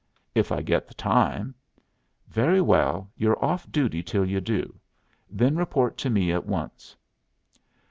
"If 0.33 0.51
I 0.51 0.63
get 0.63 0.87
the 0.87 0.95
time." 0.95 1.53
"Very 2.27 2.59
well, 2.59 3.11
you're 3.15 3.37
off 3.45 3.71
duty 3.71 4.01
till 4.01 4.25
you 4.25 4.41
do. 4.41 4.79
Then 5.29 5.55
report 5.55 5.95
to 5.99 6.09
me 6.09 6.31
at 6.31 6.47
once." 6.47 6.95